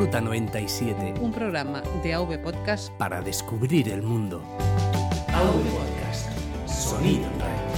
[0.00, 1.20] Ruta 97.
[1.20, 4.42] Un programa de AV Podcast para descubrir el mundo.
[5.28, 6.30] AV Podcast.
[6.66, 7.69] Sonido en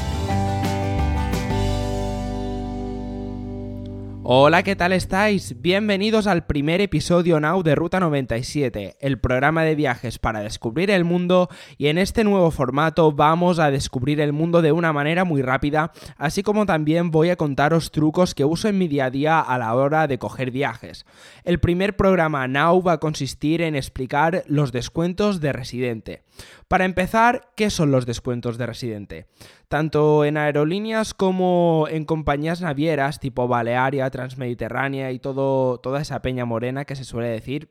[4.25, 5.61] Hola, ¿qué tal estáis?
[5.61, 11.03] Bienvenidos al primer episodio Now de Ruta 97, el programa de viajes para descubrir el
[11.03, 15.43] mundo y en este nuevo formato vamos a descubrir el mundo de una manera muy
[15.43, 19.41] rápida, así como también voy a contaros trucos que uso en mi día a día
[19.41, 21.05] a la hora de coger viajes.
[21.43, 26.23] El primer programa Now va a consistir en explicar los descuentos de residente.
[26.69, 29.27] Para empezar, ¿qué son los descuentos de residente?
[29.69, 36.45] Tanto en aerolíneas como en compañías navieras tipo Balearia, Transmediterránea y todo, toda esa peña
[36.45, 37.71] morena que se suele decir,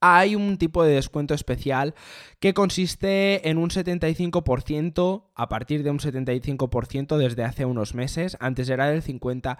[0.00, 1.94] hay un tipo de descuento especial
[2.40, 8.68] que consiste en un 75%, a partir de un 75% desde hace unos meses, antes
[8.70, 9.58] era del 50%,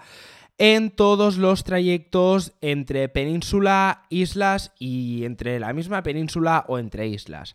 [0.59, 7.54] en todos los trayectos entre península, islas y entre la misma península o entre islas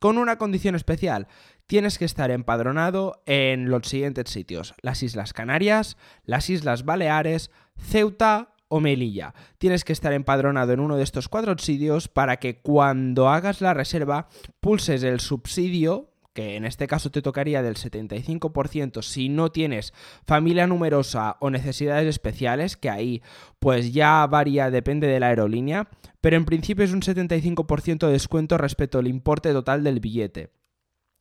[0.00, 1.28] con una condición especial.
[1.68, 4.74] Tienes que estar empadronado en los siguientes sitios.
[4.82, 9.34] Las Islas Canarias, las Islas Baleares, Ceuta o Melilla.
[9.58, 13.74] Tienes que estar empadronado en uno de estos cuatro sitios para que cuando hagas la
[13.74, 14.28] reserva
[14.60, 16.09] pulses el subsidio
[16.56, 19.92] en este caso te tocaría del 75% si no tienes
[20.26, 23.22] familia numerosa o necesidades especiales, que ahí
[23.58, 25.88] pues ya varía, depende de la aerolínea,
[26.20, 30.50] pero en principio es un 75% de descuento respecto al importe total del billete.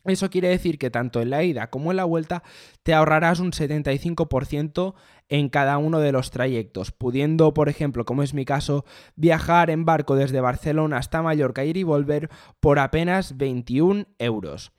[0.06, 2.44] Eso quiere decir que tanto en la ida como en la vuelta
[2.84, 4.94] te ahorrarás un 75%
[5.28, 9.86] en cada uno de los trayectos, pudiendo, por ejemplo, como es mi caso, viajar en
[9.86, 14.72] barco desde Barcelona hasta Mallorca, ir y volver por apenas 21 euros.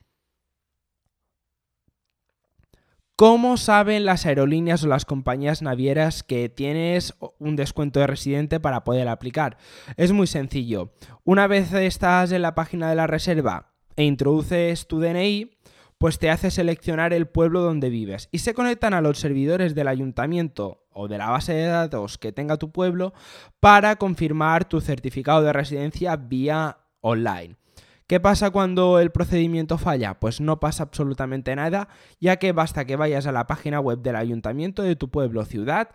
[3.21, 8.83] ¿Cómo saben las aerolíneas o las compañías navieras que tienes un descuento de residente para
[8.83, 9.57] poder aplicar?
[9.95, 10.91] Es muy sencillo.
[11.23, 15.51] Una vez estás en la página de la reserva e introduces tu DNI,
[15.99, 19.89] pues te hace seleccionar el pueblo donde vives y se conectan a los servidores del
[19.89, 23.13] ayuntamiento o de la base de datos que tenga tu pueblo
[23.59, 27.60] para confirmar tu certificado de residencia vía online.
[28.11, 30.19] ¿Qué pasa cuando el procedimiento falla?
[30.19, 31.87] Pues no pasa absolutamente nada,
[32.19, 35.45] ya que basta que vayas a la página web del ayuntamiento de tu pueblo o
[35.45, 35.91] ciudad,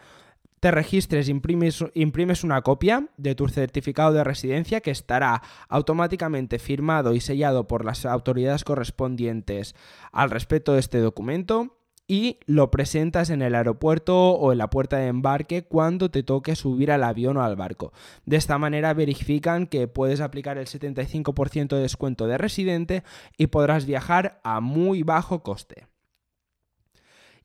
[0.61, 7.13] te registres, imprimes, imprimes una copia de tu certificado de residencia que estará automáticamente firmado
[7.13, 9.75] y sellado por las autoridades correspondientes
[10.11, 11.77] al respecto de este documento
[12.09, 16.57] y lo presentas en el aeropuerto o en la puerta de embarque cuando te toque
[16.57, 17.93] subir al avión o al barco.
[18.25, 23.03] De esta manera verifican que puedes aplicar el 75% de descuento de residente
[23.37, 25.87] y podrás viajar a muy bajo coste.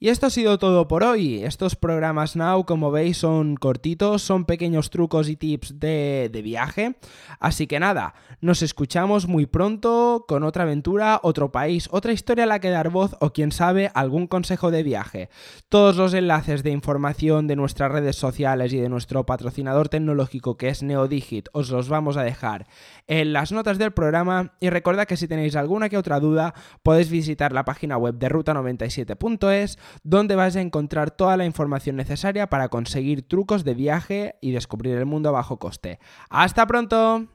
[0.03, 1.43] Y esto ha sido todo por hoy.
[1.43, 6.95] Estos programas Now, como veis, son cortitos, son pequeños trucos y tips de, viaje.
[7.39, 12.47] Así que nada, nos escuchamos muy pronto con otra aventura, otro país, otra historia a
[12.47, 15.29] la que dar voz o quién sabe, algún consejo de viaje.
[15.69, 20.69] Todos los enlaces de información de nuestras redes sociales y de nuestro patrocinador tecnológico que
[20.69, 22.65] es Neodigit os los vamos a dejar
[23.05, 27.11] en las notas del programa y recordad que si tenéis alguna que otra duda podéis
[27.11, 32.69] visitar la página web de ruta97.es donde vais a encontrar toda la información necesaria para
[32.69, 35.99] conseguir trucos de viaje y descubrir el mundo a bajo coste.
[36.29, 37.27] ¡Hasta pronto!